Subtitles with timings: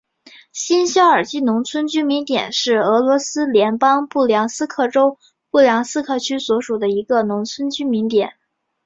[0.51, 5.19] 新肖尔基农村居民点是俄罗斯联邦布良斯克州
[5.51, 8.33] 布良斯克区所属的一个农村居民点。